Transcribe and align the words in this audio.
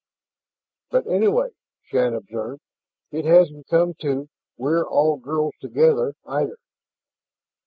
"But 0.89 1.05
anyway," 1.05 1.49
Shann 1.83 2.15
observed, 2.15 2.61
"it 3.11 3.23
hasn't 3.23 3.67
come 3.67 3.93
to 4.01 4.29
'we're 4.57 4.83
all 4.83 5.17
girls 5.17 5.53
together' 5.61 6.15
either." 6.25 6.57